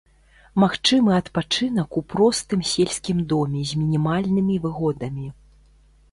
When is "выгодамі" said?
4.63-5.27